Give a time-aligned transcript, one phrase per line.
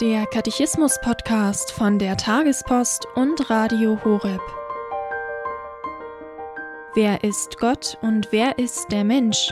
[0.00, 4.42] Der Katechismus-Podcast von der Tagespost und Radio Horeb.
[6.94, 9.50] Wer ist Gott und wer ist der Mensch?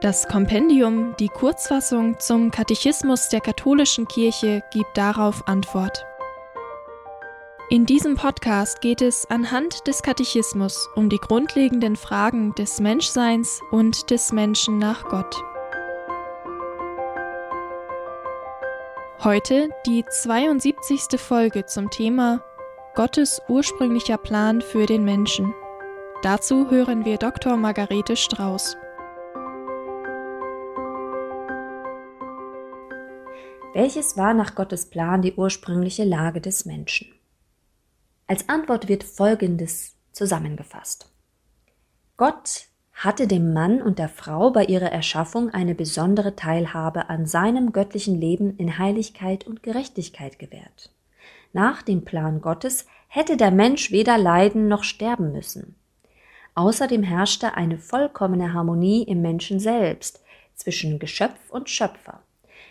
[0.00, 6.06] Das Kompendium, die Kurzfassung zum Katechismus der katholischen Kirche, gibt darauf Antwort.
[7.68, 14.08] In diesem Podcast geht es anhand des Katechismus um die grundlegenden Fragen des Menschseins und
[14.08, 15.36] des Menschen nach Gott.
[19.24, 21.18] Heute die 72.
[21.18, 22.40] Folge zum Thema
[22.94, 25.52] Gottes ursprünglicher Plan für den Menschen.
[26.22, 27.56] Dazu hören wir Dr.
[27.56, 28.76] Margarete Strauß.
[33.74, 37.12] Welches war nach Gottes Plan die ursprüngliche Lage des Menschen?
[38.28, 41.10] Als Antwort wird Folgendes zusammengefasst.
[42.16, 42.67] Gott
[42.98, 48.20] hatte dem Mann und der Frau bei ihrer Erschaffung eine besondere Teilhabe an seinem göttlichen
[48.20, 50.90] Leben in Heiligkeit und Gerechtigkeit gewährt.
[51.52, 55.76] Nach dem Plan Gottes hätte der Mensch weder leiden noch sterben müssen.
[56.56, 60.24] Außerdem herrschte eine vollkommene Harmonie im Menschen selbst,
[60.56, 62.20] zwischen Geschöpf und Schöpfer,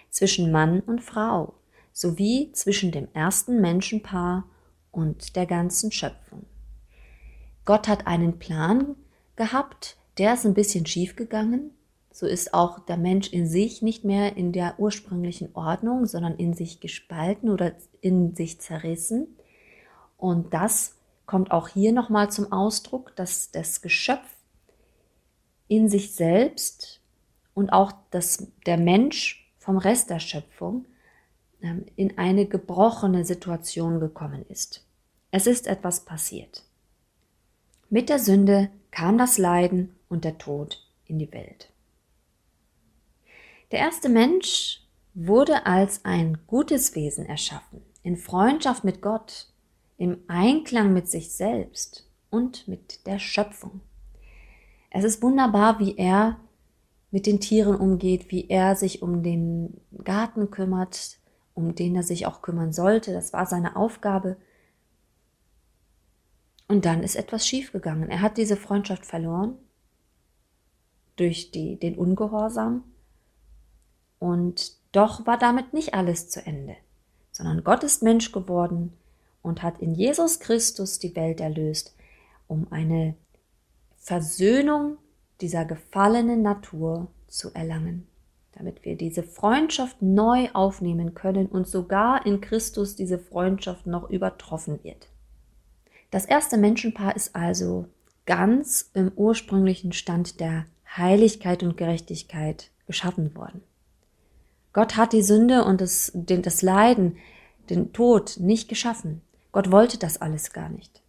[0.09, 1.53] zwischen Mann und Frau,
[1.93, 4.43] sowie zwischen dem ersten Menschenpaar
[4.91, 6.45] und der ganzen Schöpfung.
[7.63, 8.97] Gott hat einen Plan
[9.37, 11.71] gehabt, der ist ein bisschen schief gegangen.
[12.11, 16.53] So ist auch der Mensch in sich nicht mehr in der ursprünglichen Ordnung, sondern in
[16.53, 19.27] sich gespalten oder in sich zerrissen.
[20.17, 20.95] Und das
[21.27, 24.27] kommt auch hier nochmal zum Ausdruck, dass das Geschöpf
[25.67, 27.01] in sich selbst
[27.53, 30.85] und auch das, der Mensch vom Rest der Schöpfung
[31.61, 34.85] ähm, in eine gebrochene Situation gekommen ist.
[35.29, 36.63] Es ist etwas passiert.
[37.89, 41.69] Mit der Sünde kam das Leiden und der Tod in die Welt.
[43.71, 44.81] Der erste Mensch
[45.13, 49.47] wurde als ein gutes Wesen erschaffen, in Freundschaft mit Gott,
[49.97, 53.81] im Einklang mit sich selbst und mit der Schöpfung.
[54.89, 56.39] Es ist wunderbar, wie er
[57.11, 61.17] mit den Tieren umgeht, wie er sich um den Garten kümmert,
[61.53, 63.11] um den er sich auch kümmern sollte.
[63.11, 64.37] Das war seine Aufgabe.
[66.67, 68.09] Und dann ist etwas schiefgegangen.
[68.09, 69.57] Er hat diese Freundschaft verloren
[71.17, 72.83] durch die, den Ungehorsam.
[74.19, 76.75] Und doch war damit nicht alles zu Ende,
[77.31, 78.93] sondern Gott ist Mensch geworden
[79.41, 81.95] und hat in Jesus Christus die Welt erlöst,
[82.47, 83.15] um eine
[83.97, 84.97] Versöhnung
[85.41, 88.07] dieser gefallenen Natur zu erlangen,
[88.53, 94.83] damit wir diese Freundschaft neu aufnehmen können und sogar in Christus diese Freundschaft noch übertroffen
[94.83, 95.09] wird.
[96.09, 97.87] Das erste Menschenpaar ist also
[98.25, 103.61] ganz im ursprünglichen Stand der Heiligkeit und Gerechtigkeit geschaffen worden.
[104.73, 107.17] Gott hat die Sünde und das, den, das Leiden,
[107.69, 109.21] den Tod nicht geschaffen.
[109.51, 111.01] Gott wollte das alles gar nicht.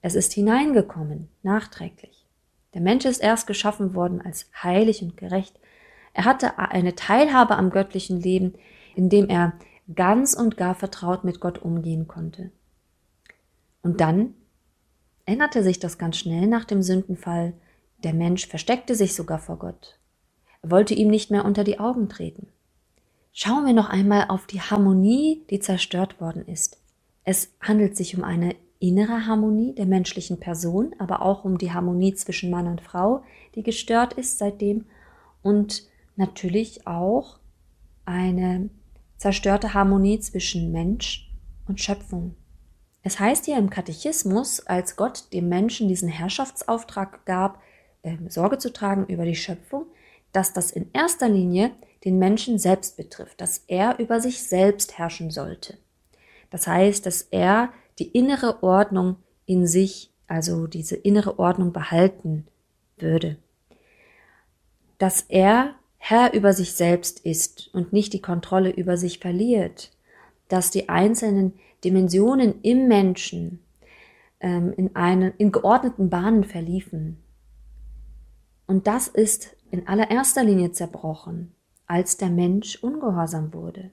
[0.00, 2.26] Es ist hineingekommen, nachträglich.
[2.74, 5.58] Der Mensch ist erst geschaffen worden als heilig und gerecht.
[6.12, 8.54] Er hatte eine Teilhabe am göttlichen Leben,
[8.96, 9.52] indem er
[9.94, 12.50] ganz und gar vertraut mit Gott umgehen konnte.
[13.82, 14.34] Und dann
[15.26, 17.54] änderte sich das ganz schnell nach dem Sündenfall.
[18.04, 19.98] Der Mensch versteckte sich sogar vor Gott.
[20.62, 22.48] Er wollte ihm nicht mehr unter die Augen treten.
[23.32, 26.78] Schauen wir noch einmal auf die Harmonie, die zerstört worden ist.
[27.24, 32.14] Es handelt sich um eine innere Harmonie der menschlichen Person, aber auch um die Harmonie
[32.14, 34.84] zwischen Mann und Frau, die gestört ist seitdem
[35.42, 35.84] und
[36.16, 37.38] natürlich auch
[38.04, 38.68] eine
[39.16, 41.32] zerstörte Harmonie zwischen Mensch
[41.66, 42.36] und Schöpfung.
[43.02, 47.63] Es heißt hier im Katechismus, als Gott dem Menschen diesen Herrschaftsauftrag gab,
[48.04, 49.86] äh, Sorge zu tragen über die Schöpfung,
[50.32, 51.72] dass das in erster Linie
[52.04, 55.78] den Menschen selbst betrifft, dass er über sich selbst herrschen sollte.
[56.50, 59.16] Das heißt, dass er die innere Ordnung
[59.46, 62.46] in sich, also diese innere Ordnung behalten
[62.96, 63.36] würde.
[64.98, 69.90] Dass er Herr über sich selbst ist und nicht die Kontrolle über sich verliert,
[70.48, 73.60] dass die einzelnen Dimensionen im Menschen
[74.40, 77.23] ähm, in, einen, in geordneten Bahnen verliefen.
[78.66, 81.54] Und das ist in allererster Linie zerbrochen,
[81.86, 83.90] als der Mensch ungehorsam wurde.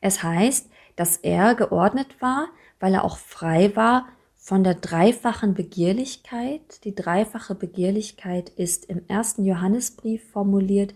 [0.00, 2.48] Es heißt, dass er geordnet war,
[2.80, 4.06] weil er auch frei war
[4.36, 6.84] von der dreifachen Begierlichkeit.
[6.84, 10.94] Die dreifache Begierlichkeit ist im ersten Johannesbrief formuliert.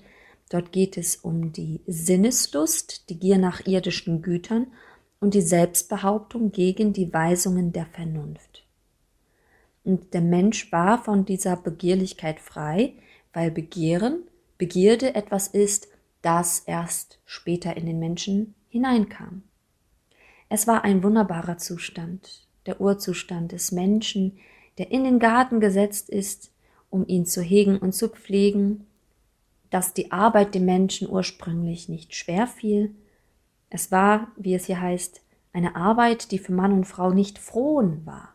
[0.50, 4.68] Dort geht es um die Sinneslust, die Gier nach irdischen Gütern
[5.20, 8.64] und die Selbstbehauptung gegen die Weisungen der Vernunft.
[9.84, 12.94] Und der Mensch war von dieser Begierlichkeit frei,
[13.32, 14.24] weil Begehren,
[14.58, 15.88] Begierde etwas ist,
[16.22, 19.42] das erst später in den Menschen hineinkam.
[20.48, 24.38] Es war ein wunderbarer Zustand, der Urzustand des Menschen,
[24.78, 26.52] der in den Garten gesetzt ist,
[26.90, 28.86] um ihn zu hegen und zu pflegen,
[29.70, 32.94] dass die Arbeit dem Menschen ursprünglich nicht schwer fiel.
[33.70, 35.22] Es war, wie es hier heißt,
[35.52, 38.34] eine Arbeit, die für Mann und Frau nicht frohen war.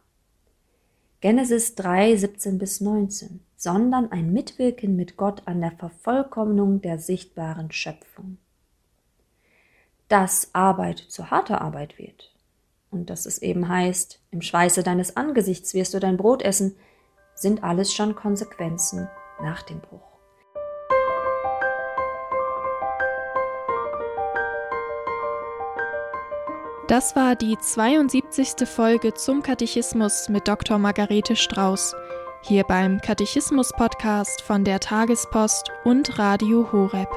[1.25, 7.71] Genesis 3, 17 bis 19, sondern ein Mitwirken mit Gott an der Vervollkommnung der sichtbaren
[7.71, 8.37] Schöpfung.
[10.07, 12.31] Dass Arbeit zu harter Arbeit wird
[12.91, 16.75] und dass es eben heißt, im Schweiße deines Angesichts wirst du dein Brot essen,
[17.33, 19.09] sind alles schon Konsequenzen
[19.41, 20.14] nach dem Bruch.
[26.95, 28.65] Das war die 72.
[28.65, 30.79] Folge zum Katechismus mit Dr.
[30.79, 31.93] Margarete Strauß,
[32.41, 37.09] hier beim Katechismus-Podcast von der Tagespost und Radio Horeb.